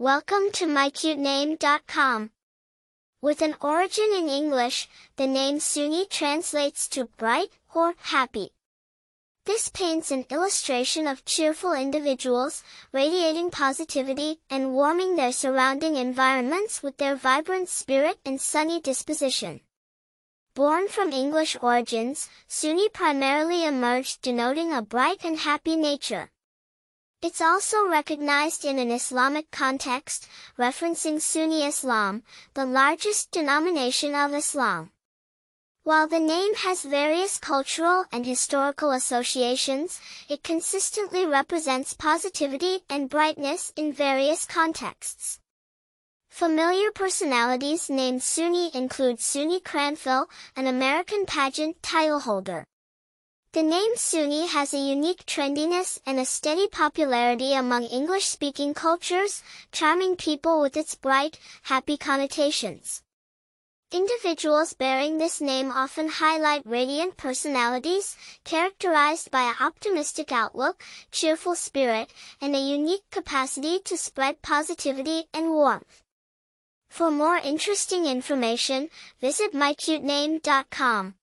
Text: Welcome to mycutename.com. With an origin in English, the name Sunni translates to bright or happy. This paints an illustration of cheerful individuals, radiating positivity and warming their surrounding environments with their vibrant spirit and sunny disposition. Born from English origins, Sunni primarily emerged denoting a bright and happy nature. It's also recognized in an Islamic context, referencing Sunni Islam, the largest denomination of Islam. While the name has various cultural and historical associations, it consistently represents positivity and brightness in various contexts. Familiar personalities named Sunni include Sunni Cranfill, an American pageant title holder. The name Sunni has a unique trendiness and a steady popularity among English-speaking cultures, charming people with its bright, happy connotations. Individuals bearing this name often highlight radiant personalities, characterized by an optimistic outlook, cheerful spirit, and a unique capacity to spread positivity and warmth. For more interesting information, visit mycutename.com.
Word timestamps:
Welcome 0.00 0.50
to 0.52 0.64
mycutename.com. 0.64 2.30
With 3.20 3.42
an 3.42 3.54
origin 3.60 4.08
in 4.16 4.30
English, 4.30 4.88
the 5.16 5.26
name 5.26 5.60
Sunni 5.60 6.06
translates 6.06 6.88
to 6.88 7.10
bright 7.18 7.50
or 7.74 7.92
happy. 7.98 8.52
This 9.44 9.68
paints 9.68 10.10
an 10.10 10.24
illustration 10.30 11.06
of 11.06 11.26
cheerful 11.26 11.74
individuals, 11.74 12.62
radiating 12.92 13.50
positivity 13.50 14.40
and 14.48 14.72
warming 14.72 15.16
their 15.16 15.32
surrounding 15.32 15.96
environments 15.96 16.82
with 16.82 16.96
their 16.96 17.14
vibrant 17.14 17.68
spirit 17.68 18.18
and 18.24 18.40
sunny 18.40 18.80
disposition. 18.80 19.60
Born 20.54 20.88
from 20.88 21.12
English 21.12 21.58
origins, 21.60 22.30
Sunni 22.46 22.88
primarily 22.88 23.66
emerged 23.66 24.22
denoting 24.22 24.72
a 24.72 24.80
bright 24.80 25.26
and 25.26 25.40
happy 25.40 25.76
nature. 25.76 26.30
It's 27.22 27.42
also 27.42 27.86
recognized 27.86 28.64
in 28.64 28.78
an 28.78 28.90
Islamic 28.90 29.50
context, 29.50 30.26
referencing 30.58 31.20
Sunni 31.20 31.66
Islam, 31.66 32.22
the 32.54 32.64
largest 32.64 33.30
denomination 33.30 34.14
of 34.14 34.32
Islam. 34.32 34.90
While 35.82 36.08
the 36.08 36.18
name 36.18 36.54
has 36.54 36.82
various 36.82 37.36
cultural 37.36 38.06
and 38.10 38.24
historical 38.24 38.92
associations, 38.92 40.00
it 40.30 40.42
consistently 40.42 41.26
represents 41.26 41.92
positivity 41.92 42.80
and 42.88 43.10
brightness 43.10 43.70
in 43.76 43.92
various 43.92 44.46
contexts. 44.46 45.40
Familiar 46.30 46.90
personalities 46.90 47.90
named 47.90 48.22
Sunni 48.22 48.70
include 48.74 49.20
Sunni 49.20 49.60
Cranfill, 49.60 50.26
an 50.56 50.66
American 50.66 51.26
pageant 51.26 51.82
title 51.82 52.20
holder. 52.20 52.64
The 53.52 53.64
name 53.64 53.96
Sunni 53.96 54.46
has 54.46 54.72
a 54.72 54.78
unique 54.78 55.26
trendiness 55.26 55.98
and 56.06 56.20
a 56.20 56.24
steady 56.24 56.68
popularity 56.68 57.52
among 57.52 57.82
English-speaking 57.82 58.74
cultures, 58.74 59.42
charming 59.72 60.14
people 60.14 60.60
with 60.60 60.76
its 60.76 60.94
bright, 60.94 61.36
happy 61.62 61.96
connotations. 61.96 63.02
Individuals 63.90 64.74
bearing 64.74 65.18
this 65.18 65.40
name 65.40 65.72
often 65.72 66.08
highlight 66.08 66.64
radiant 66.64 67.16
personalities, 67.16 68.16
characterized 68.44 69.32
by 69.32 69.42
an 69.42 69.56
optimistic 69.58 70.30
outlook, 70.30 70.80
cheerful 71.10 71.56
spirit, 71.56 72.08
and 72.40 72.54
a 72.54 72.60
unique 72.60 73.10
capacity 73.10 73.80
to 73.80 73.96
spread 73.96 74.42
positivity 74.42 75.24
and 75.34 75.50
warmth. 75.50 76.04
For 76.88 77.10
more 77.10 77.38
interesting 77.38 78.06
information, 78.06 78.90
visit 79.20 79.52
mycutename.com. 79.52 81.14